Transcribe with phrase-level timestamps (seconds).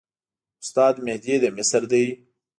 [0.63, 2.05] استاد مهدي د مصر دی.